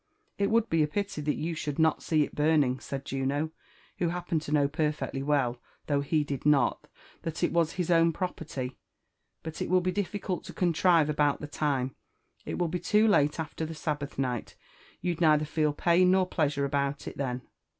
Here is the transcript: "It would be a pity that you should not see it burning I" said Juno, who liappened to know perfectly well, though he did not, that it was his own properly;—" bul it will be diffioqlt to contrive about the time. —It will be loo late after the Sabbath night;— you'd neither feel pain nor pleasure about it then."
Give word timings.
"It 0.39 0.49
would 0.49 0.67
be 0.67 0.81
a 0.81 0.87
pity 0.87 1.21
that 1.21 1.35
you 1.35 1.53
should 1.53 1.77
not 1.77 2.01
see 2.01 2.23
it 2.23 2.33
burning 2.33 2.77
I" 2.77 2.79
said 2.79 3.05
Juno, 3.05 3.51
who 3.99 4.09
liappened 4.09 4.41
to 4.41 4.51
know 4.51 4.67
perfectly 4.67 5.21
well, 5.21 5.59
though 5.85 6.01
he 6.01 6.23
did 6.23 6.43
not, 6.43 6.87
that 7.21 7.43
it 7.43 7.53
was 7.53 7.73
his 7.73 7.91
own 7.91 8.11
properly;—" 8.11 8.79
bul 9.43 9.53
it 9.59 9.69
will 9.69 9.79
be 9.79 9.93
diffioqlt 9.93 10.43
to 10.45 10.53
contrive 10.53 11.07
about 11.07 11.39
the 11.39 11.45
time. 11.45 11.93
—It 12.47 12.57
will 12.57 12.67
be 12.67 12.81
loo 12.91 13.07
late 13.07 13.39
after 13.39 13.63
the 13.63 13.75
Sabbath 13.75 14.17
night;— 14.17 14.55
you'd 15.03 15.21
neither 15.21 15.45
feel 15.45 15.71
pain 15.71 16.09
nor 16.09 16.25
pleasure 16.25 16.65
about 16.65 17.07
it 17.07 17.17
then." 17.17 17.43